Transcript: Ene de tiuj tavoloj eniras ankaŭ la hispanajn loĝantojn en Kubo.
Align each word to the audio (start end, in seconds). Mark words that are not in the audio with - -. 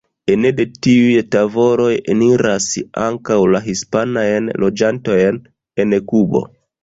Ene 0.33 0.49
de 0.59 0.63
tiuj 0.85 1.19
tavoloj 1.35 1.89
eniras 2.13 2.69
ankaŭ 3.03 3.37
la 3.55 3.61
hispanajn 3.67 4.49
loĝantojn 4.63 5.41
en 5.85 5.95
Kubo. 6.13 6.43